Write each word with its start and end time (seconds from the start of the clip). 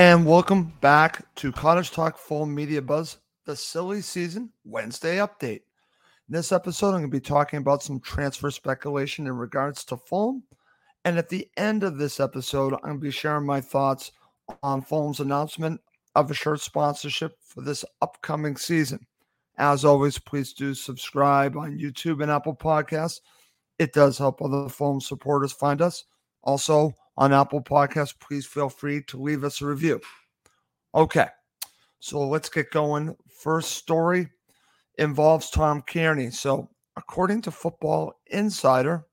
And 0.00 0.24
welcome 0.24 0.72
back 0.80 1.26
to 1.34 1.52
Cottage 1.52 1.90
Talk 1.90 2.16
Fulham 2.16 2.54
Media 2.54 2.80
Buzz, 2.80 3.18
the 3.44 3.54
silly 3.54 4.00
season 4.00 4.50
Wednesday 4.64 5.18
update. 5.18 5.60
In 5.60 6.30
this 6.30 6.52
episode, 6.52 6.94
I'm 6.94 7.02
going 7.02 7.10
to 7.10 7.16
be 7.18 7.20
talking 7.20 7.58
about 7.58 7.82
some 7.82 8.00
transfer 8.00 8.50
speculation 8.50 9.26
in 9.26 9.34
regards 9.34 9.84
to 9.84 9.98
Fulham. 9.98 10.42
And 11.04 11.18
at 11.18 11.28
the 11.28 11.46
end 11.58 11.82
of 11.82 11.98
this 11.98 12.18
episode, 12.18 12.72
I'm 12.72 12.80
going 12.80 12.94
to 12.94 13.00
be 13.00 13.10
sharing 13.10 13.44
my 13.44 13.60
thoughts 13.60 14.12
on 14.62 14.80
Fulham's 14.80 15.20
announcement 15.20 15.82
of 16.14 16.30
a 16.30 16.34
shirt 16.34 16.60
sponsorship 16.60 17.36
for 17.42 17.60
this 17.60 17.84
upcoming 18.00 18.56
season. 18.56 19.06
As 19.58 19.84
always, 19.84 20.18
please 20.18 20.54
do 20.54 20.72
subscribe 20.72 21.58
on 21.58 21.78
YouTube 21.78 22.22
and 22.22 22.30
Apple 22.30 22.56
Podcasts. 22.56 23.20
It 23.78 23.92
does 23.92 24.16
help 24.16 24.40
other 24.40 24.70
Fulham 24.70 25.02
supporters 25.02 25.52
find 25.52 25.82
us. 25.82 26.04
Also, 26.42 26.94
on 27.16 27.32
Apple 27.32 27.62
Podcasts, 27.62 28.14
please 28.18 28.46
feel 28.46 28.68
free 28.68 29.02
to 29.08 29.20
leave 29.20 29.44
us 29.44 29.60
a 29.60 29.66
review. 29.66 30.00
Okay, 30.94 31.26
so 31.98 32.26
let's 32.26 32.48
get 32.48 32.70
going. 32.70 33.14
First 33.28 33.72
story 33.72 34.28
involves 34.98 35.50
Tom 35.50 35.82
Cairney. 35.82 36.32
So, 36.32 36.68
according 36.96 37.42
to 37.42 37.50
Football 37.50 38.20
Insider, 38.28 39.04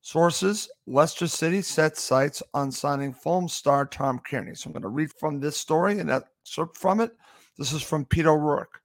sources, 0.00 0.68
Leicester 0.86 1.26
City 1.26 1.62
set 1.62 1.96
sights 1.96 2.42
on 2.54 2.70
signing 2.70 3.12
Fulham 3.12 3.48
star 3.48 3.86
Tom 3.86 4.20
Cairney. 4.28 4.56
So, 4.56 4.68
I'm 4.68 4.72
going 4.72 4.82
to 4.82 4.88
read 4.88 5.10
from 5.18 5.40
this 5.40 5.56
story 5.56 5.98
and 5.98 6.10
excerpt 6.10 6.76
from 6.76 7.00
it. 7.00 7.12
This 7.58 7.72
is 7.72 7.82
from 7.82 8.04
Peter 8.04 8.30
O'Rourke. 8.30 8.82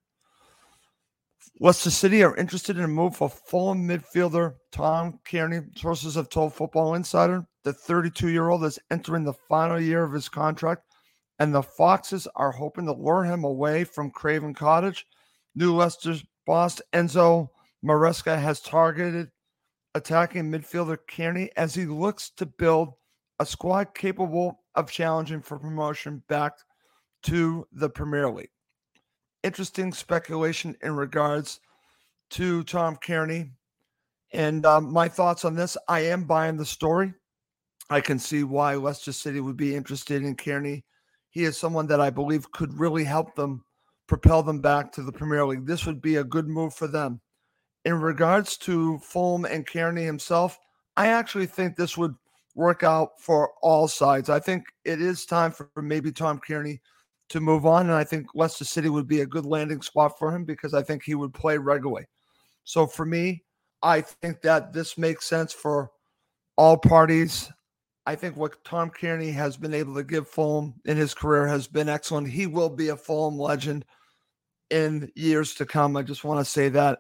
Leicester 1.59 1.91
City 1.91 2.24
are 2.24 2.35
interested 2.35 2.78
in 2.78 2.84
a 2.84 2.88
move 2.88 3.16
for 3.16 3.29
Fulham 3.29 3.88
midfielder 3.88 4.56
Tom 4.72 5.19
Cairney. 5.25 5.78
Sources 5.78 6.16
have 6.16 6.29
told 6.29 6.53
Football 6.53 6.96
Insider 6.96 7.46
the 7.63 7.74
32 7.74 8.29
year 8.29 8.50
old 8.50 8.63
is 8.63 8.79
entering 8.90 9.24
the 9.24 9.34
final 9.34 9.80
year 9.80 10.03
of 10.03 10.12
his 10.12 10.28
contract, 10.28 10.84
and 11.40 11.53
the 11.53 11.62
Foxes 11.62 12.28
are 12.35 12.51
hoping 12.51 12.85
to 12.85 12.94
lure 12.94 13.24
him 13.24 13.44
away 13.44 13.84
from 13.84 14.12
Craven 14.12 14.53
Cottage. 14.53 15.06
New 15.56 15.75
Leicester 15.75 16.16
boss 16.46 16.81
Enzo 16.94 17.50
Maresca 17.85 18.40
has 18.40 18.62
targeted 18.62 19.30
attacking 19.94 20.51
midfielder 20.51 20.97
Cairney 21.09 21.50
as 21.57 21.75
he 21.75 21.85
looks 21.85 22.31
to 22.38 22.46
build 22.46 22.94
a 23.40 23.46
squad 23.46 23.94
capable 23.94 24.63
of 24.75 24.90
challenging 24.90 25.41
for 25.41 25.59
promotion 25.59 26.24
back 26.28 26.53
to 27.24 27.68
the 27.72 27.90
Premier 27.90 28.30
League 28.30 28.50
interesting 29.44 29.91
speculation 29.91 30.75
in 30.81 30.96
regards 30.96 31.59
to 32.31 32.63
Tom 32.63 32.97
Cairney. 32.97 33.52
And 34.34 34.66
um, 34.66 34.91
my 34.91 35.07
thoughts 35.07 35.46
on 35.46 35.56
this 35.56 35.78
I 35.88 36.02
am 36.02 36.24
buying 36.24 36.57
the 36.57 36.66
story. 36.66 37.13
I 37.90 38.00
can 38.00 38.19
see 38.19 38.44
why 38.44 38.75
Leicester 38.75 39.12
City 39.12 39.41
would 39.41 39.57
be 39.57 39.75
interested 39.75 40.24
in 40.24 40.35
Cairney. 40.35 40.84
He 41.30 41.44
is 41.44 41.57
someone 41.57 41.88
that 41.88 42.00
I 42.00 42.09
believe 42.09 42.51
could 42.51 42.80
really 42.80 43.03
help 43.03 43.35
them 43.35 43.66
propel 44.07 44.44
them 44.44 44.62
back 44.62 44.91
to 44.94 45.03
the 45.03 45.12
Premier 45.12 45.46
League. 45.46 45.66
This 45.66 45.85
would 45.85 46.01
be 46.01 46.18
a 46.18 46.24
good 46.24 46.47
move 46.47 46.74
for 46.74 46.88
them. 46.88 47.19
In 47.84 48.00
regards 48.00 48.57
to 48.59 49.00
Fulham 49.00 49.46
and 49.46 49.68
Cairney 49.68 50.06
himself, 50.06 50.57
I 50.96 51.07
actually 51.07 51.47
think 51.47 51.75
this 51.75 51.97
would 51.97 52.16
work 52.56 52.84
out 52.84 53.19
for 53.19 53.51
all 53.62 53.88
sides. 53.88 54.30
I 54.30 54.40
think 54.40 54.66
it 54.85 55.01
is 55.01 55.25
time 55.25 55.51
for 55.51 55.69
maybe 55.81 56.12
Tom 56.12 56.40
Cairney 56.46 56.80
to 57.31 57.40
move 57.40 57.66
on. 57.66 57.88
And 57.88 57.96
I 57.96 58.03
think 58.03 58.28
Leicester 58.34 58.66
City 58.66 58.90
would 58.90 59.08
be 59.08 59.22
a 59.22 59.25
good 59.25 59.46
landing 59.46 59.81
spot 59.81 60.18
for 60.18 60.34
him 60.34 60.46
because 60.46 60.74
I 60.74 60.84
think 60.84 61.03
he 61.03 61.16
would 61.16 61.34
play 61.34 61.58
regularly. 61.58 62.06
So 62.64 62.88
for 62.88 63.06
me, 63.06 63.44
I 63.84 64.02
think 64.02 64.42
that 64.42 64.74
this 64.74 64.97
makes 64.97 65.25
sense 65.25 65.52
for 65.52 65.90
all 66.58 66.78
parties. 66.78 67.52
I 68.06 68.16
think 68.16 68.36
what 68.36 68.64
Tom 68.64 68.90
Cairney 68.90 69.34
has 69.34 69.58
been 69.58 69.74
able 69.74 69.96
to 69.96 70.03
give 70.03 70.28
Fulham 70.28 70.74
in 70.86 70.97
his 70.97 71.14
career 71.14 71.47
has 71.47 71.68
been 71.68 71.90
excellent. 71.90 72.28
He 72.28 72.47
will 72.47 72.69
be 72.69 72.90
a 72.90 72.96
Fulham 72.96 73.38
legend 73.38 73.86
in 74.69 75.12
years 75.16 75.53
to 75.56 75.66
come. 75.66 75.96
I 75.96 76.02
just 76.02 76.24
want 76.24 76.40
to 76.40 76.46
say 76.46 76.69
that. 76.69 77.00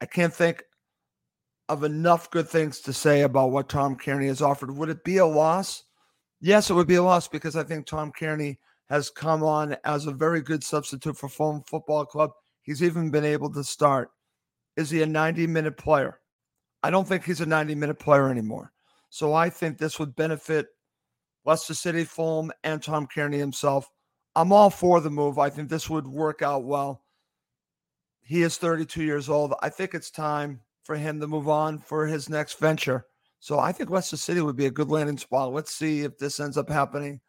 I 0.00 0.06
can't 0.06 0.32
think 0.32 0.62
of 1.68 1.84
enough 1.84 2.30
good 2.30 2.48
things 2.48 2.80
to 2.80 2.92
say 2.92 3.22
about 3.22 3.50
what 3.50 3.68
Tom 3.68 3.96
Cairney 3.96 4.28
has 4.28 4.42
offered. 4.42 4.70
Would 4.70 4.88
it 4.88 5.04
be 5.04 5.18
a 5.18 5.26
loss? 5.26 5.84
Yes, 6.40 6.70
it 6.70 6.74
would 6.74 6.86
be 6.86 6.94
a 6.94 7.02
loss 7.02 7.28
because 7.28 7.56
I 7.56 7.64
think 7.64 7.86
Tom 7.86 8.12
Cairney 8.18 8.58
has 8.88 9.10
come 9.10 9.42
on 9.42 9.76
as 9.84 10.06
a 10.06 10.12
very 10.12 10.40
good 10.40 10.64
substitute 10.64 11.16
for 11.16 11.28
Fulham 11.28 11.62
Football 11.62 12.06
Club. 12.06 12.30
He's 12.62 12.82
even 12.82 13.10
been 13.10 13.24
able 13.24 13.52
to 13.52 13.64
start. 13.64 14.10
Is 14.76 14.90
he 14.90 15.02
a 15.02 15.06
90 15.06 15.46
minute 15.46 15.76
player? 15.76 16.20
I 16.82 16.90
don't 16.90 17.06
think 17.06 17.24
he's 17.24 17.40
a 17.40 17.46
90 17.46 17.74
minute 17.74 17.98
player 17.98 18.30
anymore. 18.30 18.72
So 19.10 19.34
I 19.34 19.50
think 19.50 19.78
this 19.78 19.98
would 19.98 20.14
benefit 20.16 20.66
Leicester 21.44 21.74
City, 21.74 22.04
Fulham, 22.04 22.52
and 22.62 22.82
Tom 22.82 23.06
Cairney 23.06 23.38
himself. 23.38 23.90
I'm 24.36 24.52
all 24.52 24.70
for 24.70 25.00
the 25.00 25.10
move. 25.10 25.38
I 25.38 25.50
think 25.50 25.68
this 25.68 25.90
would 25.90 26.06
work 26.06 26.42
out 26.42 26.64
well. 26.64 27.04
He 28.22 28.42
is 28.42 28.58
32 28.58 29.02
years 29.02 29.28
old. 29.28 29.54
I 29.62 29.70
think 29.70 29.94
it's 29.94 30.10
time 30.10 30.60
for 30.84 30.94
him 30.96 31.20
to 31.20 31.26
move 31.26 31.48
on 31.48 31.78
for 31.78 32.06
his 32.06 32.28
next 32.28 32.58
venture. 32.58 33.06
So 33.40 33.58
I 33.58 33.72
think 33.72 33.90
Leicester 33.90 34.16
City 34.16 34.40
would 34.40 34.56
be 34.56 34.66
a 34.66 34.70
good 34.70 34.88
landing 34.88 35.18
spot. 35.18 35.52
Let's 35.52 35.74
see 35.74 36.00
if 36.00 36.18
this 36.18 36.38
ends 36.38 36.58
up 36.58 36.68
happening 36.68 37.20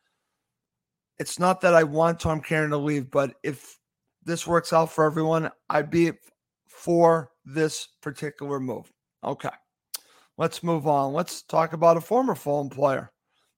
it's 1.19 1.37
not 1.37 1.61
that 1.61 1.75
I 1.75 1.83
want 1.83 2.19
Tom 2.19 2.41
Cairney 2.41 2.69
to 2.69 2.77
leave, 2.77 3.11
but 3.11 3.35
if 3.43 3.77
this 4.23 4.47
works 4.47 4.73
out 4.73 4.91
for 4.91 5.03
everyone, 5.03 5.49
I'd 5.69 5.91
be 5.91 6.11
for 6.67 7.31
this 7.45 7.89
particular 8.01 8.59
move. 8.59 8.91
Okay. 9.23 9.49
Let's 10.37 10.63
move 10.63 10.87
on. 10.87 11.11
Let's 11.11 11.41
talk 11.41 11.73
about 11.73 11.97
a 11.97 12.01
former 12.01 12.33
Fulham 12.33 12.69
player, 12.69 13.11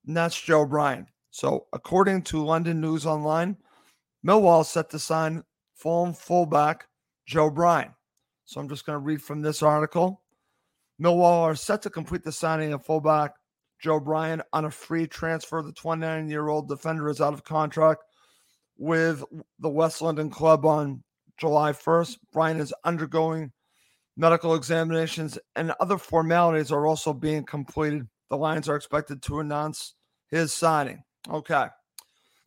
and 0.06 0.16
that's 0.16 0.40
Joe 0.40 0.66
Bryan. 0.66 1.06
So, 1.30 1.66
according 1.72 2.22
to 2.22 2.44
London 2.44 2.80
News 2.80 3.06
Online, 3.06 3.56
Millwall 4.26 4.66
set 4.66 4.90
to 4.90 4.98
sign 4.98 5.44
Fulham 5.76 6.12
fullback 6.12 6.86
Joe 7.24 7.50
Bryan. 7.50 7.94
So, 8.46 8.60
I'm 8.60 8.68
just 8.68 8.84
going 8.84 8.96
to 8.96 9.04
read 9.04 9.22
from 9.22 9.42
this 9.42 9.62
article. 9.62 10.22
Millwall 11.00 11.42
are 11.42 11.54
set 11.54 11.82
to 11.82 11.90
complete 11.90 12.24
the 12.24 12.32
signing 12.32 12.72
of 12.72 12.84
fullback 12.84 13.34
Joe 13.82 14.00
Bryan 14.00 14.42
on 14.52 14.64
a 14.64 14.70
free 14.70 15.06
transfer. 15.06 15.62
The 15.62 15.72
29 15.72 16.28
year 16.28 16.48
old 16.48 16.68
defender 16.68 17.08
is 17.08 17.20
out 17.20 17.34
of 17.34 17.44
contract 17.44 18.02
with 18.78 19.24
the 19.58 19.68
West 19.68 20.00
London 20.00 20.30
club 20.30 20.64
on 20.64 21.02
July 21.36 21.72
1st. 21.72 22.18
Bryan 22.32 22.60
is 22.60 22.72
undergoing 22.84 23.52
Medical 24.16 24.54
examinations 24.54 25.38
and 25.56 25.72
other 25.80 25.96
formalities 25.96 26.70
are 26.70 26.86
also 26.86 27.14
being 27.14 27.44
completed. 27.44 28.06
The 28.28 28.36
Lions 28.36 28.68
are 28.68 28.76
expected 28.76 29.22
to 29.22 29.40
announce 29.40 29.94
his 30.28 30.52
signing. 30.52 31.02
Okay. 31.30 31.66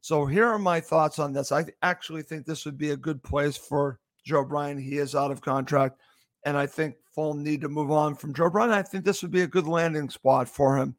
So 0.01 0.27
here 0.27 0.45
are 0.45 0.59
my 0.59 0.79
thoughts 0.79 1.17
on 1.17 1.33
this. 1.33 1.51
I 1.51 1.65
actually 1.81 2.21
think 2.21 2.45
this 2.45 2.65
would 2.65 2.77
be 2.77 2.91
a 2.91 2.97
good 2.97 3.23
place 3.23 3.57
for 3.57 3.99
Joe 4.23 4.45
Bryan. 4.45 4.77
He 4.77 4.99
is 4.99 5.15
out 5.15 5.31
of 5.31 5.41
contract, 5.41 5.99
and 6.45 6.55
I 6.55 6.67
think 6.67 6.95
Fulham 7.15 7.43
need 7.43 7.61
to 7.61 7.69
move 7.69 7.89
on 7.89 8.13
from 8.13 8.33
Joe 8.33 8.51
Bryan. 8.51 8.71
I 8.71 8.83
think 8.83 9.03
this 9.03 9.23
would 9.23 9.31
be 9.31 9.41
a 9.41 9.47
good 9.47 9.67
landing 9.67 10.11
spot 10.11 10.47
for 10.47 10.77
him. 10.77 10.95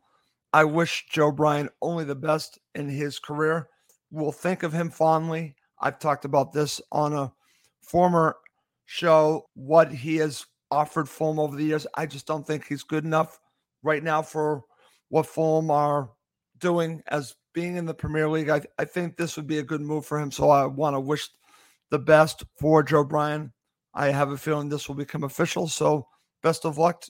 I 0.57 0.65
wish 0.65 1.05
Joe 1.11 1.33
Bryan 1.33 1.69
only 1.83 2.05
the 2.05 2.15
best 2.15 2.59
in 2.75 2.89
his 2.89 3.19
career. 3.19 3.69
We'll 4.11 4.33
think 4.33 4.63
of 4.63 4.73
him 4.73 4.89
fondly. 4.89 5.55
I've 5.83 5.99
talked 5.99 6.25
about 6.25 6.55
this 6.55 6.81
on 6.91 7.13
a 7.13 7.31
former 7.83 8.37
show, 8.87 9.51
what 9.53 9.93
he 9.93 10.17
has 10.17 10.47
offered 10.71 11.11
Fulham 11.11 11.39
over 11.39 11.55
the 11.55 11.65
years. 11.65 11.87
I 11.95 12.07
just 12.07 12.27
don't 12.27 12.47
think 12.47 12.67
he's 12.67 12.85
good 12.85 13.05
enough 13.05 13.39
right 13.83 14.03
now 14.03 14.23
for 14.23 14.63
what 15.11 15.27
Fulham 15.27 15.71
are 15.71 16.13
doing 16.57 17.03
as 17.09 17.35
being 17.53 17.77
in 17.77 17.85
the 17.85 17.93
Premier 17.93 18.27
League. 18.27 18.49
I, 18.49 18.63
I 18.79 18.87
think 18.87 19.19
this 19.19 19.37
would 19.37 19.47
be 19.47 19.59
a 19.59 19.63
good 19.63 19.83
move 19.83 20.07
for 20.07 20.19
him. 20.19 20.31
So 20.31 20.49
I 20.49 20.65
want 20.65 20.97
to 20.97 21.01
wish 21.01 21.29
the 21.91 21.99
best 21.99 22.45
for 22.59 22.83
Joe 22.83 23.05
Bryan. 23.05 23.53
I 23.93 24.07
have 24.07 24.31
a 24.31 24.39
feeling 24.39 24.71
this 24.71 24.89
will 24.89 24.95
become 24.95 25.25
official. 25.25 25.69
So 25.69 26.07
best 26.43 26.65
of 26.65 26.79
luck 26.79 27.03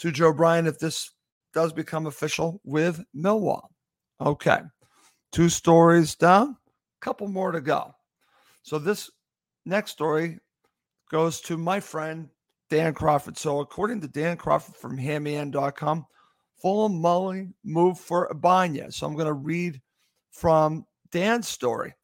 to 0.00 0.12
Joe 0.12 0.34
Bryan 0.34 0.66
if 0.66 0.78
this 0.78 1.11
does 1.54 1.72
become 1.72 2.06
official 2.06 2.60
with 2.64 3.02
Millwall. 3.16 3.68
Okay. 4.20 4.60
Two 5.32 5.48
stories 5.48 6.14
down, 6.14 6.56
couple 7.00 7.28
more 7.28 7.52
to 7.52 7.60
go. 7.60 7.94
So 8.62 8.78
this 8.78 9.10
next 9.64 9.92
story 9.92 10.38
goes 11.10 11.40
to 11.42 11.56
my 11.56 11.80
friend 11.80 12.28
Dan 12.70 12.94
Crawford. 12.94 13.36
So 13.36 13.60
according 13.60 14.00
to 14.02 14.08
Dan 14.08 14.36
Crawford 14.36 14.76
from 14.76 14.98
HammyEnd.com, 14.98 16.06
Fulham 16.60 17.00
mulling 17.00 17.54
move 17.64 17.98
for 17.98 18.30
Ibanez. 18.30 18.96
So 18.96 19.06
I'm 19.06 19.14
going 19.14 19.26
to 19.26 19.32
read 19.32 19.80
from 20.30 20.86
Dan's 21.10 21.48
story. 21.48 21.94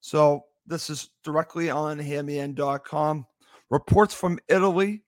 So 0.00 0.44
this 0.66 0.90
is 0.90 1.10
directly 1.24 1.70
on 1.70 1.98
HammyEnd.com. 1.98 3.26
Reports 3.70 4.14
from 4.14 4.38
Italy 4.48 5.02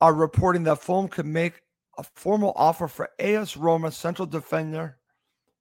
are 0.00 0.14
reporting 0.14 0.64
that 0.64 0.80
Fulham 0.80 1.08
could 1.08 1.26
make 1.26 1.60
a 1.98 2.04
formal 2.14 2.52
offer 2.54 2.86
for 2.88 3.10
AS 3.18 3.56
Roma 3.56 3.90
central 3.90 4.26
defender 4.26 4.98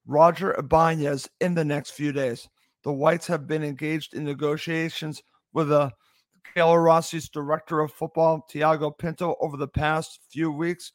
Roger 0.05 0.57
Ibanez 0.57 1.27
in 1.41 1.55
the 1.55 1.65
next 1.65 1.91
few 1.91 2.11
days. 2.11 2.47
The 2.83 2.93
Whites 2.93 3.27
have 3.27 3.47
been 3.47 3.63
engaged 3.63 4.13
in 4.13 4.23
negotiations 4.23 5.21
with 5.51 5.71
uh, 5.71 5.89
a 6.55 6.79
Rossi's 6.79 7.27
director 7.27 7.81
of 7.81 7.91
football, 7.91 8.45
Tiago 8.49 8.91
Pinto, 8.91 9.35
over 9.41 9.57
the 9.57 9.67
past 9.67 10.19
few 10.29 10.51
weeks 10.51 10.93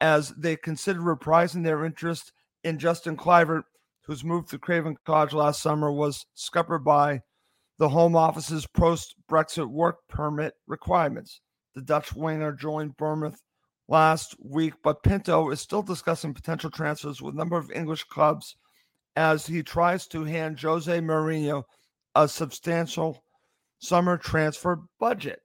as 0.00 0.30
they 0.30 0.56
consider 0.56 1.00
reprising 1.00 1.62
their 1.62 1.84
interest 1.84 2.32
in 2.64 2.78
Justin 2.78 3.16
Kluivert, 3.16 3.64
whose 4.02 4.24
move 4.24 4.48
to 4.48 4.58
Craven 4.58 4.96
Cottage 5.04 5.34
last 5.34 5.62
summer 5.62 5.92
was 5.92 6.26
scuppered 6.34 6.84
by 6.84 7.20
the 7.78 7.88
Home 7.88 8.16
Office's 8.16 8.66
post 8.66 9.14
Brexit 9.30 9.68
work 9.68 9.98
permit 10.08 10.54
requirements. 10.66 11.40
The 11.74 11.82
Dutch 11.82 12.12
winger 12.14 12.52
joined 12.52 12.96
Bournemouth 12.96 13.40
last 13.88 14.36
week, 14.42 14.74
but 14.84 15.02
Pinto 15.02 15.50
is 15.50 15.60
still 15.60 15.82
discussing 15.82 16.34
potential 16.34 16.70
transfers 16.70 17.22
with 17.22 17.34
a 17.34 17.38
number 17.38 17.56
of 17.56 17.70
English 17.70 18.04
clubs 18.04 18.56
as 19.16 19.46
he 19.46 19.62
tries 19.62 20.06
to 20.08 20.24
hand 20.24 20.60
Jose 20.60 21.00
Mourinho 21.00 21.64
a 22.14 22.28
substantial 22.28 23.22
summer 23.78 24.16
transfer 24.16 24.82
budget. 25.00 25.40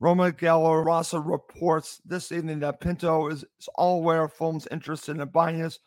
Roma 0.00 0.32
Giallorossa 0.32 1.24
reports 1.24 2.00
this 2.04 2.32
evening 2.32 2.58
that 2.60 2.80
Pinto 2.80 3.28
is, 3.28 3.44
is 3.60 3.68
all 3.76 3.98
aware 3.98 4.24
of 4.24 4.32
Fulham's 4.32 4.66
interest 4.70 5.08
in 5.08 5.20
Ibanez, 5.20 5.78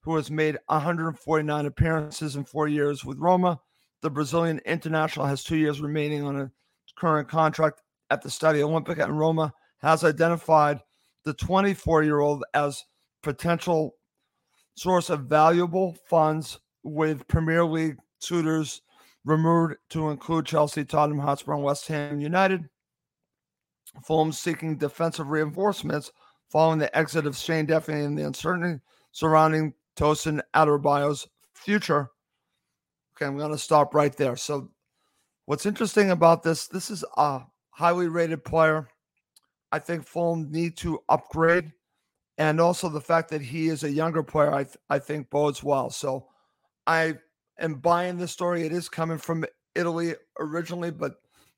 who 0.00 0.14
has 0.16 0.30
made 0.30 0.58
149 0.66 1.66
appearances 1.66 2.36
in 2.36 2.44
four 2.44 2.68
years 2.68 3.04
with 3.04 3.18
Roma. 3.18 3.60
The 4.00 4.10
Brazilian 4.10 4.60
international 4.64 5.26
has 5.26 5.42
two 5.42 5.56
years 5.56 5.80
remaining 5.80 6.22
on 6.22 6.40
a 6.40 6.50
current 6.96 7.28
contract 7.28 7.82
at 8.10 8.22
the 8.22 8.28
Stadio 8.28 8.68
Olimpico, 8.68 9.02
and 9.04 9.18
Roma 9.18 9.52
has 9.78 10.04
identified 10.04 10.80
the 11.24 11.34
24 11.34 12.02
year 12.02 12.20
old 12.20 12.44
as 12.54 12.84
potential 13.22 13.94
source 14.76 15.10
of 15.10 15.22
valuable 15.22 15.96
funds 16.08 16.60
with 16.82 17.26
Premier 17.28 17.64
League 17.64 17.96
suitors 18.18 18.82
rumored 19.24 19.78
to 19.90 20.10
include 20.10 20.46
Chelsea, 20.46 20.84
Tottenham 20.84 21.20
Hotspur, 21.20 21.54
and 21.54 21.62
West 21.62 21.88
Ham 21.88 22.20
United. 22.20 22.68
Fulham 24.02 24.32
seeking 24.32 24.76
defensive 24.76 25.28
reinforcements 25.28 26.12
following 26.50 26.78
the 26.78 26.96
exit 26.96 27.26
of 27.26 27.36
Shane 27.36 27.66
Duffy 27.66 27.92
and 27.92 28.18
the 28.18 28.26
uncertainty 28.26 28.80
surrounding 29.12 29.72
Tosin 29.96 30.40
Adarabioyo's 30.54 31.28
future. 31.54 32.10
Okay, 33.16 33.26
I'm 33.26 33.38
going 33.38 33.52
to 33.52 33.58
stop 33.58 33.94
right 33.94 34.14
there. 34.16 34.36
So, 34.36 34.70
what's 35.46 35.66
interesting 35.66 36.10
about 36.10 36.42
this, 36.42 36.66
this 36.66 36.90
is 36.90 37.04
a 37.16 37.42
highly 37.70 38.08
rated 38.08 38.44
player. 38.44 38.88
I 39.74 39.80
think 39.80 40.06
Fulham 40.06 40.52
need 40.52 40.76
to 40.78 41.02
upgrade. 41.08 41.72
And 42.38 42.60
also 42.60 42.88
the 42.88 43.00
fact 43.00 43.28
that 43.30 43.42
he 43.42 43.66
is 43.68 43.82
a 43.82 43.90
younger 43.90 44.22
player, 44.22 44.54
I, 44.54 44.64
th- 44.64 44.76
I 44.88 45.00
think 45.00 45.30
bodes 45.30 45.64
well. 45.64 45.90
So, 45.90 46.28
I 46.86 47.14
am 47.58 47.74
buying 47.76 48.16
this 48.16 48.30
story. 48.30 48.64
It 48.64 48.72
is 48.72 48.88
coming 48.88 49.18
from 49.18 49.44
Italy 49.74 50.14
originally, 50.38 50.92
but 50.92 51.14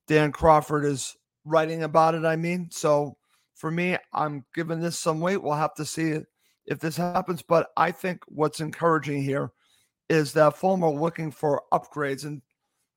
Dan 0.07 0.33
Crawford 0.33 0.87
is 0.87 1.15
writing 1.45 1.83
about 1.83 2.15
it. 2.15 2.25
I 2.25 2.37
mean, 2.37 2.69
so 2.71 3.19
for 3.55 3.71
me, 3.71 3.99
I'm 4.15 4.47
giving 4.55 4.81
this 4.81 4.99
some 4.99 5.21
weight. 5.21 5.43
We'll 5.43 5.55
have 5.55 5.75
to 5.75 5.85
see 5.85 6.21
if 6.65 6.79
this 6.79 6.97
happens. 6.97 7.43
But 7.43 7.69
I 7.77 7.91
think 7.91 8.23
what's 8.29 8.61
encouraging 8.61 9.23
here 9.23 9.53
is 10.09 10.33
that 10.33 10.57
Fulham 10.57 10.85
are 10.85 10.91
looking 10.91 11.31
for 11.31 11.65
upgrades. 11.71 12.25
And 12.25 12.41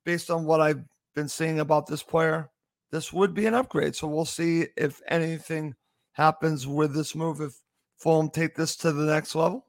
based 0.06 0.32
on 0.32 0.46
what 0.46 0.62
I've 0.62 0.84
been 1.14 1.28
seeing 1.28 1.60
about 1.60 1.88
this 1.88 2.04
player, 2.04 2.50
this 2.92 3.14
would 3.14 3.34
be 3.34 3.46
an 3.46 3.54
upgrade. 3.54 3.96
So 3.96 4.08
we'll 4.08 4.26
see 4.26 4.68
if 4.78 5.02
anything 5.08 5.76
happens 6.14 6.68
with 6.68 6.94
this 6.94 7.16
move, 7.16 7.42
if 7.42 7.54
Fulham 7.98 8.30
take 8.30 8.56
this 8.56 8.76
to 8.78 8.92
the 8.92 9.06
next 9.06 9.36
level 9.36 9.66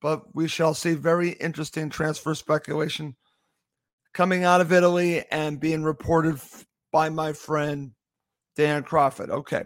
but 0.00 0.34
we 0.34 0.48
shall 0.48 0.74
see 0.74 0.94
very 0.94 1.30
interesting 1.32 1.90
transfer 1.90 2.34
speculation 2.34 3.14
coming 4.12 4.44
out 4.44 4.60
of 4.60 4.72
Italy 4.72 5.24
and 5.30 5.60
being 5.60 5.82
reported 5.82 6.40
by 6.90 7.08
my 7.08 7.32
friend 7.32 7.92
Dan 8.56 8.82
Crawford. 8.82 9.30
Okay. 9.30 9.64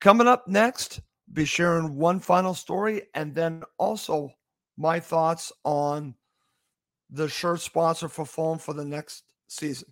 Coming 0.00 0.28
up 0.28 0.48
next, 0.48 1.00
be 1.32 1.44
sharing 1.44 1.96
one 1.96 2.20
final 2.20 2.54
story 2.54 3.02
and 3.14 3.34
then 3.34 3.62
also 3.78 4.30
my 4.76 5.00
thoughts 5.00 5.52
on 5.64 6.14
the 7.10 7.28
shirt 7.28 7.60
sponsor 7.60 8.08
for 8.08 8.26
Fulham 8.26 8.58
for 8.58 8.74
the 8.74 8.84
next 8.84 9.24
season. 9.46 9.91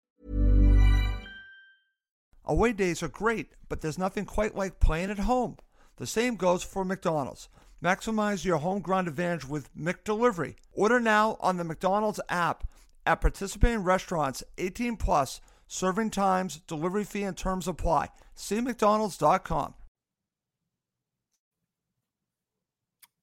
Away 2.51 2.73
days 2.73 3.01
are 3.01 3.07
great, 3.07 3.53
but 3.69 3.79
there's 3.79 3.97
nothing 3.97 4.25
quite 4.25 4.57
like 4.57 4.81
playing 4.81 5.09
at 5.09 5.19
home. 5.19 5.55
The 5.95 6.05
same 6.05 6.35
goes 6.35 6.63
for 6.63 6.83
McDonald's. 6.83 7.47
Maximize 7.81 8.43
your 8.43 8.57
home 8.57 8.81
ground 8.81 9.07
advantage 9.07 9.47
with 9.47 9.73
McDelivery. 9.73 10.55
Order 10.73 10.99
now 10.99 11.37
on 11.39 11.55
the 11.55 11.63
McDonald's 11.63 12.19
app 12.27 12.67
at 13.05 13.21
participating 13.21 13.85
restaurants 13.85 14.43
18 14.57 14.97
plus. 14.97 15.39
Serving 15.69 16.09
times, 16.09 16.59
delivery 16.67 17.05
fee, 17.05 17.23
and 17.23 17.37
terms 17.37 17.69
apply. 17.69 18.09
See 18.35 18.59
McDonald's.com. 18.59 19.73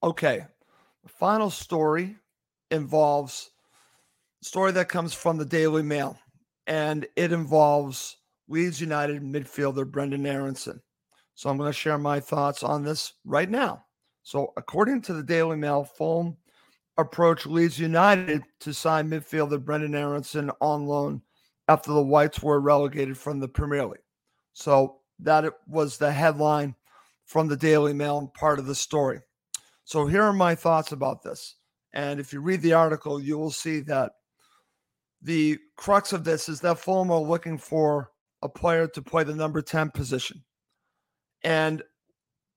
Okay, 0.02 0.47
the 1.02 1.08
final 1.11 1.50
story 1.50 2.16
involves 2.70 3.50
story 4.40 4.73
that 4.73 4.88
comes 4.88 5.12
from 5.12 5.37
the 5.37 5.44
Daily 5.44 5.82
Mail, 5.82 6.18
and 6.66 7.06
it 7.14 7.30
involves 7.30 8.16
Leeds 8.48 8.80
United 8.80 9.22
midfielder 9.22 9.84
Brenden 9.84 10.26
Aaronson. 10.26 10.80
So 11.34 11.48
I'm 11.48 11.56
going 11.56 11.68
to 11.68 11.72
share 11.72 11.98
my 11.98 12.18
thoughts 12.18 12.62
on 12.62 12.82
this 12.82 13.12
right 13.24 13.48
now. 13.48 13.84
So, 14.22 14.52
according 14.56 15.02
to 15.02 15.14
the 15.14 15.22
Daily 15.22 15.56
Mail, 15.56 15.84
Fulham 15.84 16.36
approached 16.98 17.46
Leeds 17.46 17.78
United 17.78 18.42
to 18.60 18.74
sign 18.74 19.08
midfielder 19.08 19.58
Brenden 19.64 19.94
Aaronson 19.94 20.50
on 20.60 20.86
loan 20.86 21.22
after 21.68 21.92
the 21.92 22.02
Whites 22.02 22.42
were 22.42 22.60
relegated 22.60 23.16
from 23.16 23.38
the 23.38 23.48
Premier 23.48 23.86
League. 23.86 24.00
So 24.52 24.98
that 25.20 25.44
was 25.66 25.96
the 25.96 26.10
headline 26.10 26.74
from 27.24 27.46
the 27.46 27.56
Daily 27.56 27.92
Mail 27.92 28.32
part 28.34 28.58
of 28.58 28.66
the 28.66 28.74
story. 28.74 29.20
So 29.84 30.06
here 30.06 30.22
are 30.22 30.32
my 30.32 30.54
thoughts 30.54 30.92
about 30.92 31.22
this. 31.22 31.54
And 31.92 32.18
if 32.18 32.32
you 32.32 32.40
read 32.40 32.62
the 32.62 32.72
article, 32.72 33.20
you 33.20 33.38
will 33.38 33.50
see 33.50 33.80
that 33.80 34.12
the 35.22 35.58
crux 35.76 36.12
of 36.12 36.24
this 36.24 36.48
is 36.48 36.60
that 36.60 36.78
Fulham 36.78 37.10
are 37.10 37.20
looking 37.20 37.58
for 37.58 38.10
a 38.42 38.49
player 38.49 38.87
to 38.88 39.02
play 39.02 39.25
the 39.25 39.35
number 39.35 39.62
10 39.62 39.90
position. 39.90 40.45
And 41.42 41.83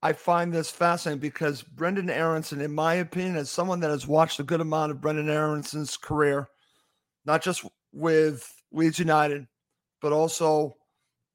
I 0.04 0.14
find 0.14 0.52
this 0.52 0.72
fascinating 0.72 1.20
because 1.20 1.64
Brenden 1.64 2.10
Aaronson, 2.10 2.62
in 2.62 2.74
my 2.74 2.96
opinion, 2.96 3.36
as 3.36 3.52
someone 3.52 3.80
that 3.82 3.92
has 3.92 4.08
watched 4.08 4.40
a 4.40 4.44
good 4.44 4.62
amount 4.62 4.92
of 4.92 4.98
Brenden 4.98 5.30
Aaronson's 5.30 5.96
career, 5.96 6.48
not 7.26 7.44
just 7.44 7.64
with 7.94 8.52
Leeds 8.72 8.98
United, 8.98 9.48
but 10.02 10.12
also 10.12 10.76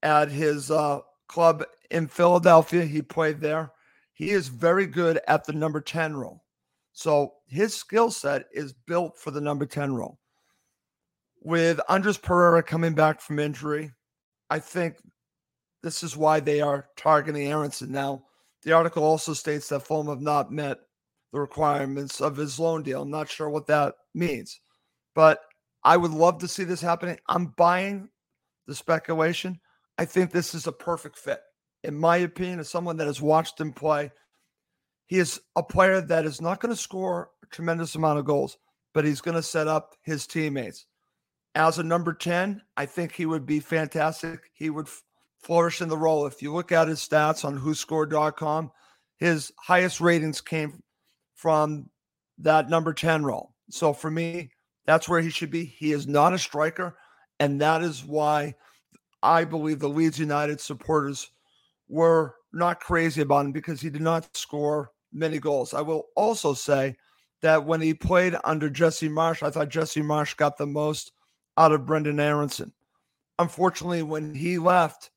at 0.03 0.31
his 0.31 0.71
uh, 0.71 1.01
club 1.29 1.65
in 1.91 2.09
Philadelphia. 2.09 2.85
He 2.85 3.03
played 3.03 3.41
there. 3.41 3.71
He 4.15 4.31
is 4.31 4.49
very 4.49 4.87
good 4.87 5.21
at 5.29 5.45
the 5.45 5.53
number 5.53 5.81
10 5.81 6.17
role. 6.17 6.43
So 6.93 7.35
his 7.47 7.75
skill 7.75 8.11
set 8.11 8.47
is 8.53 8.73
built 8.73 9.19
for 9.19 9.31
the 9.31 9.41
number 9.41 9.67
10 9.67 9.95
role. 9.95 10.19
With 11.43 11.79
Andreas 11.89 12.17
Pereira 12.17 12.63
coming 12.63 12.95
back 12.95 13.21
from 13.21 13.39
injury, 13.39 13.93
I 14.51 14.59
think 14.59 14.97
this 15.83 16.03
is 16.03 16.17
why 16.17 16.41
they 16.41 16.61
are 16.61 16.89
targeting 16.97 17.47
Aaronson. 17.47 17.93
Now, 17.93 18.25
the 18.63 18.73
article 18.73 19.05
also 19.05 19.33
states 19.33 19.69
that 19.69 19.83
Fulham 19.83 20.09
have 20.09 20.21
not 20.21 20.53
met 20.53 20.79
the 21.33 21.41
requirements 21.41 22.21
of 22.21 22.37
his 22.37 22.59
loan 22.59 22.83
deal. 22.83 23.03
I'm 23.03 23.11
not 23.11 23.29
sure 23.29 23.49
what 23.49 23.67
that 23.67 23.95
means, 24.15 24.61
but 25.15 25.41
I 25.85 25.97
would 25.97 26.11
love 26.11 26.39
to 26.39 26.49
see 26.49 26.65
this 26.65 26.81
happening. 26.81 27.19
I'm 27.29 27.55
buying 27.57 28.09
the 28.67 28.75
speculation. 28.75 29.61
I 29.99 30.05
think 30.05 30.31
this 30.31 30.55
is 30.55 30.67
a 30.67 30.73
perfect 30.73 31.19
fit. 31.19 31.41
In 31.85 31.95
my 31.95 32.17
opinion, 32.19 32.59
as 32.59 32.69
someone 32.69 32.97
that 32.97 33.07
has 33.07 33.23
watched 33.23 33.61
him 33.61 33.73
play, 33.73 34.11
he 35.07 35.19
is 35.19 35.41
a 35.55 35.63
player 35.63 36.01
that 36.01 36.25
is 36.25 36.41
not 36.41 36.61
going 36.61 36.75
to 36.75 36.81
score 36.81 37.31
a 37.43 37.47
tremendous 37.47 37.95
amount 37.95 38.19
of 38.19 38.25
goals, 38.25 38.59
but 38.93 39.05
he's 39.05 39.21
going 39.21 39.37
to 39.37 39.43
set 39.43 39.69
up 39.69 39.95
his 40.03 40.27
teammates. 40.27 40.87
As 41.57 41.79
a 41.79 41.83
number 41.83 42.13
10, 42.13 42.61
I 42.77 42.85
think 42.85 43.13
he 43.13 43.25
would 43.25 43.47
be 43.47 43.61
fantastic. 43.61 44.51
He 44.53 44.69
would 44.69 44.89
flourish 45.43 45.81
in 45.81 45.89
the 45.89 45.97
role. 45.97 46.27
If 46.27 46.43
you 46.43 46.53
look 46.53 46.71
at 46.71 46.87
his 46.87 47.01
stats 47.01 47.47
on 47.47 47.57
whoscored.com, 47.57 48.71
his 49.17 49.51
highest 49.59 50.03
ratings 50.03 50.43
came 50.43 50.83
from 51.35 51.89
that 52.39 52.69
number 52.69 52.93
10 52.93 53.25
role. 53.25 53.55
So 53.71 53.95
for 53.95 54.11
me, 54.11 54.51
that's 54.85 55.09
where 55.09 55.23
he 55.23 55.31
should 55.31 55.51
be. 55.51 55.65
He 55.65 55.93
is 55.93 56.07
not 56.07 56.35
a 56.35 56.39
striker. 56.39 56.99
And 57.41 57.59
that 57.63 57.83
is 57.83 58.05
why 58.05 58.55
I 59.23 59.45
believe 59.45 59.79
the 59.79 59.89
Leeds 59.89 60.19
United 60.19 60.61
supporters 60.61 61.31
were 61.89 62.35
not 62.53 62.81
crazy 62.81 63.23
about 63.23 63.47
him 63.47 63.53
because 63.53 63.81
he 63.81 63.89
did 63.89 64.03
not 64.03 64.29
score 64.37 64.91
many 65.11 65.39
goals. 65.39 65.73
I 65.73 65.81
will 65.81 66.09
also 66.17 66.53
say 66.53 66.97
that 67.41 67.65
when 67.65 67.81
he 67.81 67.95
played 67.95 68.37
under 68.45 68.69
Jesse 68.69 69.09
Marsch, 69.09 69.43
I 69.43 69.49
thought 69.49 69.71
Jesse 69.71 70.03
Marsch 70.03 70.37
got 70.37 70.59
the 70.59 70.67
most 70.67 71.13
out 71.57 71.73
of 71.73 71.83
Brenden 71.83 72.21
Aaronson. 72.21 72.73
Unfortunately, 73.39 74.03
when 74.03 74.35
he 74.35 74.59
left, 74.59 75.11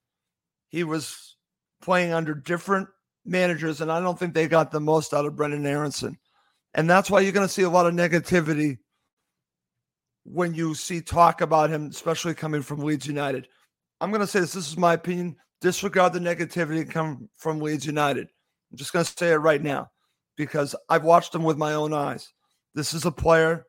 he 0.70 0.84
was 0.84 1.38
playing 1.82 2.14
under 2.14 2.34
different 2.34 2.88
managers, 3.26 3.82
and 3.82 3.92
I 3.92 4.00
don't 4.00 4.18
think 4.18 4.34
they 4.34 4.48
got 4.48 4.72
the 4.72 4.80
most 4.80 5.14
out 5.14 5.26
of 5.26 5.34
Brenden 5.34 5.66
Aaronson. 5.66 6.18
And 6.74 6.90
that's 6.90 7.10
why 7.10 7.22
you're 7.22 7.32
going 7.32 7.48
to 7.48 7.54
see 7.54 7.64
a 7.64 7.70
lot 7.70 7.88
of 7.88 7.94
negativity 7.94 8.78
when 10.24 10.54
you 10.54 10.76
see 10.76 11.02
talk 11.02 11.42
about 11.42 11.70
him, 11.70 11.88
especially 11.88 12.34
coming 12.36 12.62
from 12.62 12.80
Leeds 12.80 13.08
United. 13.08 13.48
I'm 14.02 14.12
going 14.12 14.22
to 14.22 14.28
say 14.28 14.40
this. 14.40 14.54
This 14.54 14.70
is 14.70 14.78
my 14.78 14.94
opinion. 14.94 15.36
Disregard 15.62 16.14
the 16.14 16.20
negativity 16.20 16.90
come 16.90 17.30
from 17.38 17.60
Leeds 17.60 17.86
United. 17.86 18.28
I'm 18.72 18.78
just 18.78 18.94
going 18.94 19.04
to 19.04 19.14
say 19.18 19.32
it 19.32 19.38
right 19.38 19.62
now 19.62 19.90
because 20.38 20.76
I've 20.88 21.04
watched 21.04 21.34
him 21.34 21.44
with 21.44 21.58
my 21.58 21.74
own 21.74 21.94
eyes. 21.94 22.32
This 22.76 22.94
is 22.94 23.06
a 23.06 23.12
player 23.12 23.66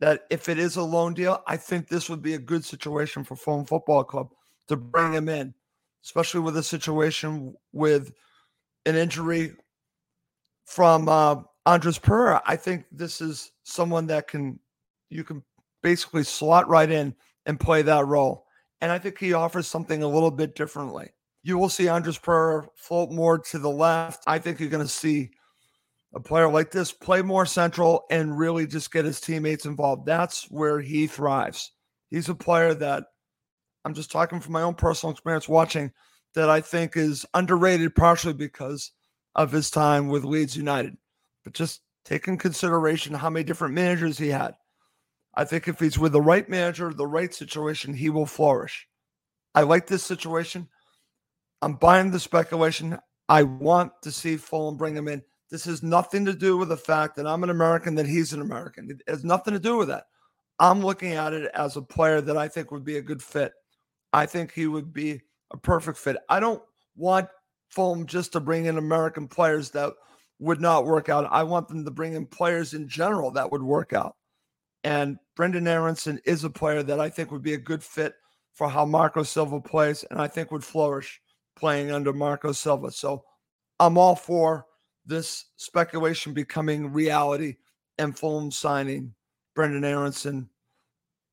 that, 0.00 0.24
if 0.30 0.48
it 0.48 0.58
is 0.58 0.76
a 0.76 0.82
loan 0.82 1.14
deal, 1.14 1.42
I 1.46 1.56
think 1.56 1.88
this 1.88 2.08
would 2.10 2.22
be 2.22 2.34
a 2.34 2.38
good 2.38 2.64
situation 2.64 3.24
for 3.24 3.36
Fulham 3.36 3.64
Football 3.64 4.04
Club 4.04 4.28
to 4.68 4.76
bring 4.76 5.12
him 5.12 5.28
in 5.28 5.54
especially 6.06 6.38
with 6.38 6.56
a 6.56 6.62
situation 6.62 7.52
with 7.72 8.12
an 8.86 8.94
injury 8.94 9.52
from 10.64 11.08
uh, 11.08 11.34
Andreas 11.66 11.98
Pereira. 11.98 12.40
I 12.46 12.54
think 12.54 12.84
this 12.92 13.20
is 13.20 13.50
someone 13.64 14.06
that 14.06 14.28
can 14.28 14.60
you 15.10 15.24
can 15.24 15.42
basically 15.82 16.22
slot 16.22 16.68
right 16.68 16.90
in 16.90 17.12
and 17.44 17.58
play 17.58 17.82
that 17.82 18.06
role. 18.06 18.46
And 18.80 18.92
I 18.92 18.98
think 18.98 19.18
he 19.18 19.32
offers 19.32 19.66
something 19.66 20.04
a 20.04 20.08
little 20.08 20.30
bit 20.30 20.54
differently. 20.54 21.10
You 21.42 21.58
will 21.58 21.68
see 21.68 21.88
Andreas 21.88 22.18
Pereira 22.18 22.68
float 22.76 23.10
more 23.10 23.38
to 23.38 23.58
the 23.58 23.70
left. 23.70 24.22
I 24.28 24.38
think 24.38 24.60
you're 24.60 24.68
going 24.68 24.86
to 24.86 24.92
see 24.92 25.30
a 26.14 26.20
player 26.20 26.48
like 26.48 26.70
this 26.70 26.92
play 26.92 27.22
more 27.22 27.46
central 27.46 28.04
and 28.10 28.38
really 28.38 28.66
just 28.66 28.92
get 28.92 29.04
his 29.04 29.20
teammates 29.20 29.66
involved. 29.66 30.06
That's 30.06 30.44
where 30.50 30.80
he 30.80 31.06
thrives. 31.06 31.72
He's 32.10 32.28
a 32.28 32.34
player 32.34 32.74
that 32.74 33.04
I'm 33.84 33.94
just 33.94 34.10
talking 34.10 34.40
from 34.40 34.52
my 34.52 34.62
own 34.62 34.74
personal 34.74 35.12
experience 35.12 35.48
watching 35.48 35.92
that 36.34 36.50
I 36.50 36.60
think 36.60 36.96
is 36.96 37.26
underrated 37.34 37.94
partially 37.94 38.32
because 38.32 38.92
of 39.34 39.52
his 39.52 39.70
time 39.70 40.08
with 40.08 40.24
Leeds 40.24 40.56
United. 40.56 40.96
But 41.44 41.52
just 41.52 41.82
take 42.04 42.28
in 42.28 42.38
consideration 42.38 43.14
how 43.14 43.30
many 43.30 43.44
different 43.44 43.74
managers 43.74 44.18
he 44.18 44.28
had. 44.28 44.54
I 45.34 45.44
think 45.44 45.68
if 45.68 45.78
he's 45.78 45.98
with 45.98 46.12
the 46.12 46.22
right 46.22 46.48
manager, 46.48 46.92
the 46.92 47.06
right 47.06 47.32
situation, 47.32 47.92
he 47.92 48.08
will 48.08 48.26
flourish. 48.26 48.86
I 49.54 49.62
like 49.62 49.86
this 49.86 50.02
situation. 50.02 50.68
I'm 51.60 51.74
buying 51.74 52.10
the 52.10 52.20
speculation. 52.20 52.98
I 53.28 53.42
want 53.42 53.92
to 54.02 54.12
see 54.12 54.36
Fulham 54.36 54.76
bring 54.76 54.96
him 54.96 55.08
in. 55.08 55.22
This 55.50 55.64
has 55.66 55.82
nothing 55.82 56.24
to 56.24 56.32
do 56.32 56.56
with 56.56 56.70
the 56.70 56.76
fact 56.76 57.16
that 57.16 57.26
I'm 57.26 57.44
an 57.44 57.50
American, 57.50 57.94
that 57.96 58.06
he's 58.06 58.32
an 58.32 58.40
American. 58.40 58.90
It 58.90 59.02
has 59.08 59.24
nothing 59.24 59.54
to 59.54 59.60
do 59.60 59.76
with 59.76 59.88
that. 59.88 60.04
I'm 60.58 60.80
looking 60.80 61.12
at 61.12 61.32
it 61.32 61.50
as 61.54 61.76
a 61.76 61.82
player 61.82 62.20
that 62.20 62.36
I 62.36 62.48
think 62.48 62.70
would 62.70 62.84
be 62.84 62.96
a 62.96 63.02
good 63.02 63.22
fit. 63.22 63.52
I 64.12 64.26
think 64.26 64.52
he 64.52 64.66
would 64.66 64.92
be 64.92 65.20
a 65.52 65.56
perfect 65.56 65.98
fit. 65.98 66.16
I 66.28 66.40
don't 66.40 66.62
want 66.96 67.28
Fulham 67.68 68.06
just 68.06 68.32
to 68.32 68.40
bring 68.40 68.64
in 68.66 68.78
American 68.78 69.28
players 69.28 69.70
that 69.70 69.92
would 70.38 70.60
not 70.60 70.86
work 70.86 71.08
out. 71.08 71.28
I 71.30 71.42
want 71.42 71.68
them 71.68 71.84
to 71.84 71.90
bring 71.90 72.14
in 72.14 72.26
players 72.26 72.74
in 72.74 72.88
general 72.88 73.30
that 73.32 73.50
would 73.52 73.62
work 73.62 73.92
out. 73.92 74.16
And 74.84 75.18
Brenden 75.36 75.66
Aaronson 75.66 76.20
is 76.24 76.44
a 76.44 76.50
player 76.50 76.82
that 76.82 77.00
I 77.00 77.08
think 77.08 77.30
would 77.30 77.42
be 77.42 77.54
a 77.54 77.58
good 77.58 77.82
fit 77.82 78.14
for 78.52 78.68
how 78.68 78.84
Marco 78.86 79.22
Silva 79.22 79.60
plays, 79.60 80.04
and 80.10 80.20
I 80.20 80.28
think 80.28 80.50
would 80.50 80.64
flourish 80.64 81.20
playing 81.56 81.90
under 81.90 82.12
Marco 82.12 82.52
Silva. 82.52 82.90
So 82.90 83.24
I'm 83.78 83.98
all 83.98 84.16
for 84.16 84.66
this 85.06 85.46
speculation 85.56 86.32
becoming 86.32 86.92
reality 86.92 87.56
and 87.98 88.18
Fulham 88.18 88.50
signing 88.50 89.14
Brenden 89.56 89.84
Aaronson 89.84 90.48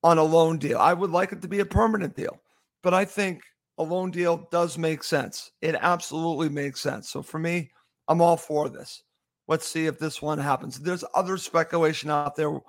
on 0.03 0.17
a 0.17 0.23
loan 0.23 0.57
deal. 0.57 0.77
I 0.77 0.93
would 0.93 1.11
like 1.11 1.31
it 1.31 1.41
to 1.41 1.47
be 1.47 1.59
a 1.59 1.65
permanent 1.65 2.15
deal. 2.15 2.39
But 2.81 2.93
I 2.93 3.05
think 3.05 3.41
a 3.77 3.83
loan 3.83 4.11
deal 4.11 4.47
does 4.51 4.77
make 4.77 5.03
sense. 5.03 5.51
It 5.61 5.75
absolutely 5.79 6.49
makes 6.49 6.81
sense. 6.81 7.09
So 7.09 7.21
for 7.21 7.39
me, 7.39 7.71
I'm 8.07 8.21
all 8.21 8.37
for 8.37 8.69
this. 8.69 9.03
Let's 9.47 9.67
see 9.67 9.87
if 9.87 9.99
this 9.99 10.21
one 10.21 10.37
happens. 10.37 10.79
There's 10.79 11.03
other 11.15 11.37
speculation 11.37 12.09
out 12.09 12.35
there 12.35 12.59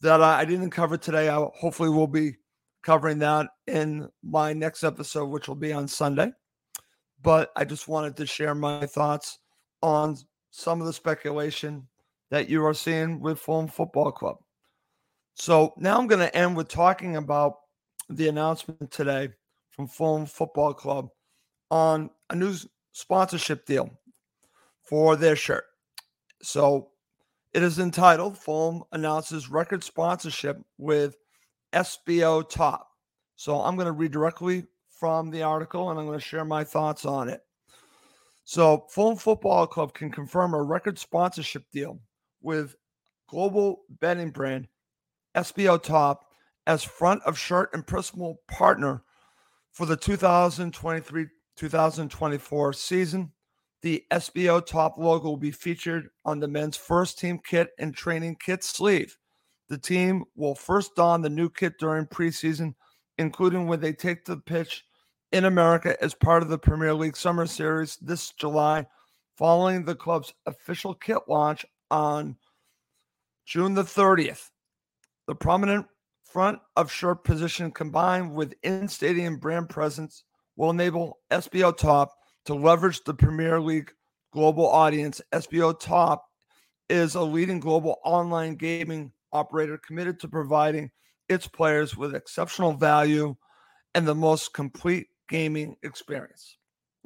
that 0.00 0.20
I 0.20 0.44
didn't 0.44 0.70
cover 0.70 0.96
today. 0.96 1.28
I 1.28 1.44
hopefully 1.56 1.88
will 1.88 2.06
be 2.06 2.36
covering 2.82 3.18
that 3.20 3.48
in 3.66 4.08
my 4.22 4.52
next 4.52 4.84
episode, 4.84 5.26
which 5.26 5.48
will 5.48 5.56
be 5.56 5.72
on 5.72 5.88
Sunday. 5.88 6.32
But 7.20 7.50
I 7.56 7.64
just 7.64 7.88
wanted 7.88 8.16
to 8.16 8.26
share 8.26 8.54
my 8.54 8.86
thoughts 8.86 9.38
on 9.82 10.16
some 10.50 10.80
of 10.80 10.86
the 10.86 10.92
speculation 10.92 11.86
that 12.30 12.48
you 12.48 12.64
are 12.64 12.74
seeing 12.74 13.20
with 13.20 13.38
Fulham 13.38 13.68
Football 13.68 14.12
Club. 14.12 14.38
So 15.34 15.72
now 15.76 15.98
I'm 15.98 16.06
going 16.06 16.20
to 16.20 16.36
end 16.36 16.56
with 16.56 16.68
talking 16.68 17.16
about 17.16 17.54
the 18.08 18.28
announcement 18.28 18.90
today 18.90 19.30
from 19.70 19.86
Fulham 19.86 20.26
Football 20.26 20.74
Club 20.74 21.08
on 21.70 22.10
a 22.30 22.34
new 22.34 22.54
sponsorship 22.92 23.64
deal 23.66 23.90
for 24.82 25.16
their 25.16 25.36
shirt. 25.36 25.64
So 26.42 26.88
it 27.52 27.62
is 27.62 27.78
entitled 27.78 28.36
Fulham 28.36 28.82
announces 28.92 29.48
record 29.48 29.84
sponsorship 29.84 30.58
with 30.76 31.16
SBOTOP. 31.72 32.80
So 33.36 33.60
I'm 33.60 33.76
going 33.76 33.86
to 33.86 33.92
read 33.92 34.12
directly 34.12 34.64
from 34.90 35.30
the 35.30 35.42
article 35.42 35.90
and 35.90 35.98
I'm 35.98 36.06
going 36.06 36.18
to 36.18 36.24
share 36.24 36.44
my 36.44 36.64
thoughts 36.64 37.04
on 37.04 37.28
it. 37.28 37.42
So 38.48 38.86
Fulham 38.88 39.18
Football 39.18 39.66
Club 39.66 39.92
can 39.92 40.10
confirm 40.10 40.54
a 40.54 40.62
record 40.62 40.98
sponsorship 40.98 41.64
deal 41.70 42.00
with 42.40 42.76
global 43.28 43.82
betting 44.00 44.30
brand 44.30 44.68
SBOTOP 45.36 46.16
as 46.66 46.82
front 46.82 47.22
of 47.24 47.38
shirt 47.38 47.68
and 47.74 47.86
personal 47.86 48.40
partner 48.48 49.02
for 49.70 49.84
the 49.84 49.98
2023 49.98 51.26
2024 51.56 52.72
season. 52.72 53.32
The 53.82 54.02
SBOTOP 54.10 54.96
logo 54.96 55.28
will 55.28 55.36
be 55.36 55.50
featured 55.50 56.08
on 56.24 56.40
the 56.40 56.48
men's 56.48 56.78
first 56.78 57.18
team 57.18 57.40
kit 57.44 57.72
and 57.78 57.94
training 57.94 58.38
kit 58.40 58.64
sleeve. 58.64 59.14
The 59.68 59.76
team 59.76 60.24
will 60.36 60.54
first 60.54 60.94
don 60.96 61.20
the 61.20 61.28
new 61.28 61.50
kit 61.50 61.74
during 61.78 62.06
preseason, 62.06 62.76
including 63.18 63.66
when 63.66 63.80
they 63.80 63.92
take 63.92 64.24
the 64.24 64.38
pitch 64.38 64.86
in 65.32 65.44
America 65.44 65.96
as 66.02 66.14
part 66.14 66.42
of 66.42 66.48
the 66.48 66.58
Premier 66.58 66.94
League 66.94 67.16
Summer 67.16 67.46
Series 67.46 67.96
this 67.96 68.32
July, 68.32 68.86
following 69.36 69.84
the 69.84 69.94
club's 69.94 70.32
official 70.46 70.94
kit 70.94 71.18
launch 71.28 71.66
on 71.90 72.36
June 73.44 73.74
the 73.74 73.82
30th. 73.82 74.50
The 75.26 75.34
prominent 75.34 75.86
front 76.24 76.58
of 76.76 76.90
shirt 76.90 77.24
position 77.24 77.70
combined 77.70 78.34
with 78.34 78.54
in 78.62 78.88
stadium 78.88 79.36
brand 79.36 79.68
presence 79.68 80.24
will 80.56 80.70
enable 80.70 81.18
SBOTOP 81.30 82.08
to 82.46 82.54
leverage 82.54 83.02
the 83.04 83.14
Premier 83.14 83.60
League 83.60 83.92
global 84.32 84.66
audience. 84.66 85.20
SBOTOP 85.32 86.18
is 86.88 87.14
a 87.14 87.22
leading 87.22 87.60
global 87.60 87.98
online 88.04 88.54
gaming 88.54 89.12
operator 89.32 89.78
committed 89.78 90.18
to 90.20 90.28
providing 90.28 90.90
its 91.28 91.46
players 91.46 91.96
with 91.96 92.14
exceptional 92.14 92.72
value 92.72 93.36
and 93.94 94.06
the 94.06 94.14
most 94.14 94.54
complete 94.54 95.08
gaming 95.28 95.76
experience. 95.82 96.56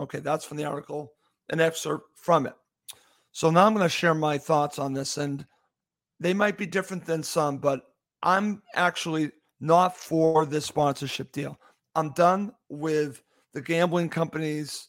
Okay, 0.00 0.21
that's 0.21 0.45
from 0.45 0.57
the 0.57 0.64
article, 0.64 1.12
an 1.50 1.61
excerpt 1.61 2.09
from 2.17 2.47
it. 2.47 2.55
So 3.33 3.50
now 3.50 3.67
I'm 3.67 3.75
going 3.75 3.85
to 3.85 3.88
share 3.88 4.14
my 4.14 4.38
thoughts 4.38 4.79
on 4.79 4.93
this, 4.93 5.19
and 5.19 5.47
they 6.21 6.35
might 6.35 6.59
be 6.59 6.67
different 6.67 7.05
than 7.05 7.23
some, 7.23 7.59
but 7.59 7.83
I'm 8.23 8.62
actually 8.75 9.33
not 9.61 9.97
for 9.97 10.45
this 10.47 10.67
sponsorship 10.67 11.33
deal. 11.33 11.59
I'm 11.95 12.11
done 12.12 12.52
with 12.69 13.23
the 13.55 13.61
gambling 13.62 14.09
companies 14.09 14.88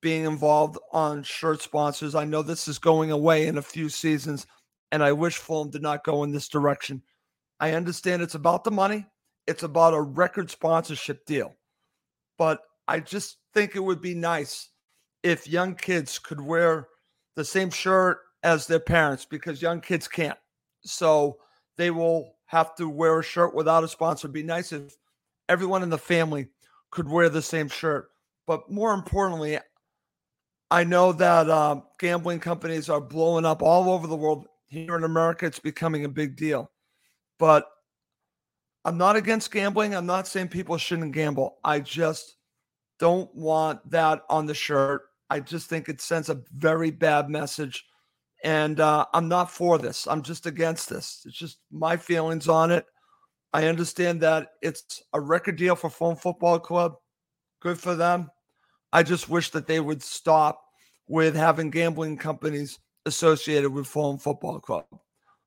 being 0.00 0.24
involved 0.24 0.78
on 0.92 1.22
shirt 1.22 1.62
sponsors. 1.62 2.14
I 2.14 2.24
know 2.24 2.42
this 2.42 2.68
is 2.68 2.78
going 2.78 3.10
away 3.10 3.46
in 3.46 3.58
a 3.58 3.62
few 3.62 3.88
seasons, 3.88 4.46
and 4.92 5.02
I 5.02 5.12
wish 5.12 5.36
Fulham 5.36 5.70
did 5.70 5.82
not 5.82 6.04
go 6.04 6.22
in 6.22 6.32
this 6.32 6.48
direction. 6.48 7.02
I 7.58 7.72
understand 7.72 8.22
it's 8.22 8.34
about 8.34 8.64
the 8.64 8.70
money, 8.70 9.06
it's 9.46 9.62
about 9.62 9.94
a 9.94 10.00
record 10.00 10.50
sponsorship 10.50 11.24
deal. 11.26 11.54
But 12.38 12.60
I 12.88 13.00
just 13.00 13.38
think 13.54 13.74
it 13.74 13.80
would 13.80 14.00
be 14.00 14.14
nice 14.14 14.70
if 15.22 15.48
young 15.48 15.74
kids 15.74 16.18
could 16.18 16.40
wear 16.40 16.88
the 17.34 17.44
same 17.44 17.70
shirt 17.70 18.18
as 18.42 18.66
their 18.66 18.80
parents 18.80 19.24
because 19.24 19.60
young 19.60 19.80
kids 19.80 20.06
can't. 20.06 20.38
So 20.82 21.38
they 21.76 21.90
will 21.90 22.36
have 22.46 22.76
to 22.76 22.88
wear 22.88 23.18
a 23.18 23.24
shirt 23.24 23.54
without 23.54 23.84
a 23.84 23.88
sponsor. 23.88 24.26
It'd 24.26 24.34
be 24.34 24.42
nice 24.42 24.72
if 24.72 24.94
everyone 25.48 25.82
in 25.82 25.90
the 25.90 25.98
family 25.98 26.48
could 26.90 27.08
wear 27.08 27.28
the 27.28 27.42
same 27.42 27.68
shirt. 27.68 28.08
But 28.46 28.70
more 28.70 28.94
importantly, 28.94 29.58
I 30.70 30.84
know 30.84 31.12
that 31.12 31.50
uh, 31.50 31.80
gambling 31.98 32.40
companies 32.40 32.88
are 32.88 33.00
blowing 33.00 33.44
up 33.44 33.62
all 33.62 33.90
over 33.90 34.06
the 34.06 34.16
world. 34.16 34.46
Here 34.68 34.96
in 34.96 35.04
America, 35.04 35.46
it's 35.46 35.58
becoming 35.60 36.04
a 36.04 36.08
big 36.08 36.36
deal. 36.36 36.70
But 37.38 37.66
I'm 38.84 38.98
not 38.98 39.16
against 39.16 39.52
gambling. 39.52 39.94
I'm 39.94 40.06
not 40.06 40.26
saying 40.26 40.48
people 40.48 40.76
shouldn't 40.76 41.12
gamble. 41.12 41.56
I 41.64 41.80
just 41.80 42.35
don't 42.98 43.34
want 43.34 43.90
that 43.90 44.22
on 44.28 44.46
the 44.46 44.54
shirt. 44.54 45.02
I 45.28 45.40
just 45.40 45.68
think 45.68 45.88
it 45.88 46.00
sends 46.00 46.28
a 46.28 46.42
very 46.56 46.90
bad 46.90 47.28
message. 47.28 47.84
And 48.44 48.80
uh, 48.80 49.06
I'm 49.12 49.28
not 49.28 49.50
for 49.50 49.78
this. 49.78 50.06
I'm 50.06 50.22
just 50.22 50.46
against 50.46 50.88
this. 50.88 51.22
It's 51.26 51.36
just 51.36 51.58
my 51.70 51.96
feelings 51.96 52.48
on 52.48 52.70
it. 52.70 52.86
I 53.52 53.66
understand 53.66 54.20
that 54.20 54.48
it's 54.62 55.02
a 55.12 55.20
record 55.20 55.56
deal 55.56 55.74
for 55.74 55.90
Fulham 55.90 56.16
Football 56.16 56.58
Club. 56.60 56.96
Good 57.60 57.78
for 57.78 57.94
them. 57.94 58.30
I 58.92 59.02
just 59.02 59.28
wish 59.28 59.50
that 59.50 59.66
they 59.66 59.80
would 59.80 60.02
stop 60.02 60.62
with 61.08 61.34
having 61.34 61.70
gambling 61.70 62.18
companies 62.18 62.78
associated 63.06 63.70
with 63.70 63.86
Fulham 63.86 64.18
Football 64.18 64.60
Club. 64.60 64.84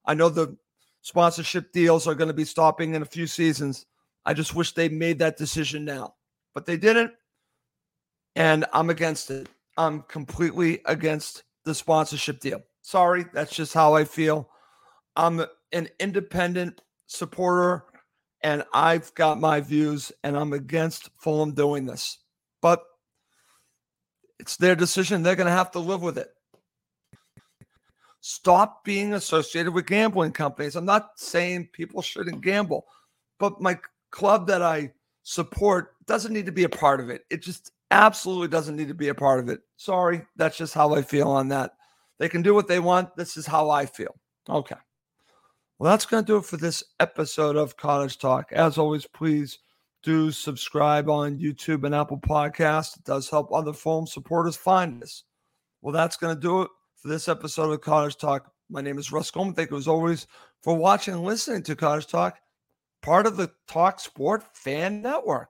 I 0.06 0.14
know 0.14 0.30
the 0.30 0.58
sponsorship 1.02 1.72
deals 1.72 2.08
are 2.08 2.16
going 2.16 2.30
to 2.30 2.34
be 2.34 2.46
stopping 2.46 2.96
in 2.96 3.02
a 3.02 3.06
few 3.06 3.28
seasons. 3.28 3.86
I 4.26 4.34
just 4.34 4.56
wish 4.56 4.74
they 4.74 4.90
made 4.90 5.20
that 5.20 5.38
decision 5.38 5.86
now, 5.86 6.16
but 6.54 6.66
they 6.66 6.78
didn't. 6.78 7.12
And 8.36 8.66
I'm 8.74 8.90
against 8.90 9.32
it. 9.32 9.50
I'm 9.78 10.04
completely 10.04 10.82
against 10.86 11.44
the 11.66 11.74
sponsorship 11.74 12.40
deal. 12.40 12.62
Sorry, 12.82 13.26
that's 13.34 13.56
just 13.56 13.74
how 13.74 13.94
I 13.94 14.04
feel. 14.04 14.50
I'm 15.16 15.46
an 15.72 15.90
independent 16.00 16.82
supporter 17.08 17.84
and 18.42 18.64
I've 18.74 19.14
got 19.16 19.40
my 19.40 19.60
views 19.62 20.12
and 20.24 20.38
I'm 20.38 20.54
against 20.54 21.10
Fulham 21.18 21.54
doing 21.54 21.86
this. 21.86 22.18
But 22.62 22.84
it's 24.40 24.58
their 24.58 24.76
decision. 24.76 25.24
They're 25.24 25.36
going 25.36 25.48
to 25.48 25.52
have 25.52 25.72
to 25.72 25.80
live 25.80 26.02
with 26.02 26.18
it. 26.18 26.30
Stop 28.22 28.84
being 28.84 29.14
associated 29.14 29.74
with 29.74 29.86
gambling 29.86 30.32
companies. 30.32 30.76
I'm 30.76 30.86
not 30.86 31.12
saying 31.18 31.70
people 31.74 32.02
shouldn't 32.02 32.42
gamble, 32.42 32.86
but 33.40 33.62
my 33.62 33.80
club 34.12 34.48
that 34.48 34.62
I 34.62 34.92
support 35.24 35.96
doesn't 36.06 36.34
need 36.34 36.46
to 36.46 36.52
be 36.52 36.64
a 36.64 36.70
part 36.70 37.00
of 37.00 37.10
it. 37.10 37.24
It 37.30 37.42
just 37.42 37.72
absolutely 37.92 38.48
doesn't 38.48 38.76
need 38.76 38.88
to 38.88 38.94
be 38.94 39.10
a 39.10 39.16
part 39.16 39.40
of 39.40 39.50
it. 39.50 39.62
Sorry, 39.78 40.22
that's 40.36 40.58
just 40.58 40.74
how 40.74 40.94
I 40.94 41.02
feel 41.02 41.30
on 41.30 41.50
that. 41.50 41.72
They 42.18 42.30
can 42.30 42.42
do 42.42 42.54
what 42.54 42.68
they 42.68 42.80
want. 42.80 43.16
This 43.16 43.38
is 43.38 43.46
how 43.46 43.70
I 43.70 43.86
feel. 43.86 44.16
Okay. 44.50 44.76
Well, 45.78 45.90
that's 45.90 46.06
going 46.06 46.24
to 46.24 46.28
do 46.28 46.38
it 46.38 46.46
for 46.46 46.58
this 46.58 46.84
episode 47.00 47.56
of 47.56 47.78
Cottage 47.78 48.18
Talk. 48.18 48.52
As 48.52 48.78
always, 48.78 49.06
please 49.06 49.60
do 50.04 50.32
subscribe 50.32 51.10
on 51.10 51.40
YouTube 51.40 51.86
and 51.86 51.96
Apple 51.96 52.20
Podcasts. 52.20 52.98
It 52.98 53.06
does 53.06 53.30
help 53.30 53.54
other 53.54 53.74
Fulham 53.74 54.06
supporters 54.06 54.58
find 54.58 55.02
us. 55.02 55.24
Well, 55.82 55.94
that's 55.94 56.18
going 56.18 56.36
to 56.36 56.42
do 56.42 56.64
it 56.64 56.70
for 56.98 57.08
this 57.08 57.30
episode 57.30 57.72
of 57.72 57.80
Cottage 57.82 58.18
Talk. 58.18 58.52
My 58.70 58.82
name 58.82 58.98
is 58.98 59.12
Russ 59.12 59.32
Goldman. 59.32 59.56
Thank 59.56 59.72
you 59.72 59.78
as 59.78 59.88
always 59.88 60.28
for 60.62 60.76
watching 60.76 61.14
and 61.14 61.24
listening 61.24 61.64
to 61.64 61.76
Cottage 61.76 62.08
Talk, 62.08 62.38
part 63.02 63.26
of 63.26 63.38
the 63.38 63.50
Talk 63.68 64.02
Sport 64.02 64.44
Fan 64.54 65.02
Network. 65.02 65.50